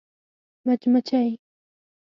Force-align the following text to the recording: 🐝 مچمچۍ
🐝 0.63 0.65
مچمچۍ 0.65 1.29